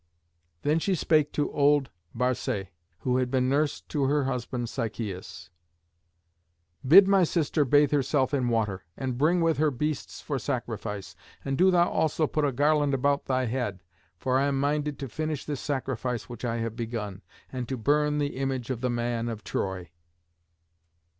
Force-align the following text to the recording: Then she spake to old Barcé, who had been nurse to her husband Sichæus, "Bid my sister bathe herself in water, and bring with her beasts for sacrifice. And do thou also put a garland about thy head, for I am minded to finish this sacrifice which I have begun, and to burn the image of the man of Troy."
Then 0.63 0.79
she 0.79 0.95
spake 0.95 1.31
to 1.33 1.51
old 1.53 1.91
Barcé, 2.17 2.69
who 3.01 3.17
had 3.17 3.29
been 3.29 3.47
nurse 3.47 3.81
to 3.81 4.05
her 4.05 4.23
husband 4.23 4.65
Sichæus, 4.65 5.51
"Bid 6.83 7.07
my 7.07 7.23
sister 7.23 7.63
bathe 7.65 7.91
herself 7.91 8.33
in 8.33 8.49
water, 8.49 8.83
and 8.97 9.15
bring 9.15 9.41
with 9.41 9.59
her 9.59 9.69
beasts 9.69 10.19
for 10.19 10.39
sacrifice. 10.39 11.15
And 11.45 11.55
do 11.55 11.69
thou 11.69 11.87
also 11.87 12.25
put 12.25 12.45
a 12.45 12.51
garland 12.51 12.95
about 12.95 13.25
thy 13.25 13.45
head, 13.45 13.83
for 14.17 14.39
I 14.39 14.47
am 14.47 14.59
minded 14.59 14.97
to 14.97 15.07
finish 15.07 15.45
this 15.45 15.61
sacrifice 15.61 16.27
which 16.27 16.43
I 16.43 16.55
have 16.57 16.75
begun, 16.75 17.21
and 17.51 17.69
to 17.69 17.77
burn 17.77 18.17
the 18.17 18.37
image 18.37 18.71
of 18.71 18.81
the 18.81 18.89
man 18.89 19.29
of 19.29 19.43
Troy." 19.43 19.91